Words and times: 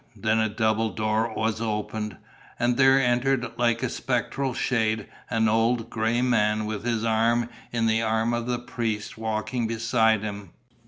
Then 0.15 0.39
a 0.39 0.49
double 0.49 0.89
door 0.89 1.31
was 1.35 1.61
opened. 1.61 2.17
And 2.57 2.75
there 2.75 2.99
entered 2.99 3.51
like 3.59 3.83
a 3.83 3.87
spectral 3.89 4.55
shade 4.55 5.07
an 5.29 5.47
old, 5.47 5.91
grey 5.91 6.23
man, 6.23 6.65
with 6.65 6.83
his 6.83 7.05
arm 7.05 7.49
in 7.71 7.85
the 7.85 8.01
arm 8.01 8.33
of 8.33 8.47
the 8.47 8.57
priest 8.57 9.15
walking 9.15 9.67
beside 9.67 10.23
him. 10.23 10.53